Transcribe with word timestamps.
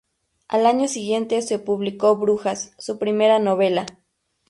Al 0.47 0.65
año 0.65 0.87
siguiente 0.87 1.43
se 1.43 1.59
publicó 1.59 2.15
"Brujas", 2.17 2.73
su 2.79 2.97
primera 2.97 3.37
novela. 3.37 3.85